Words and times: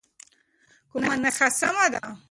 کومه 0.91 1.13
نښه 1.23 1.47
سمه 1.59 1.85
ده؟ 1.93 2.03